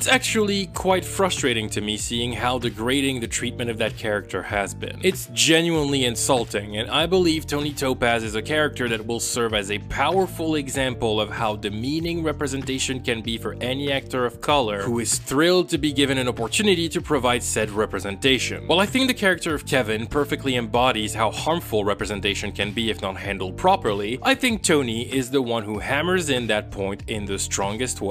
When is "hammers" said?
25.80-26.30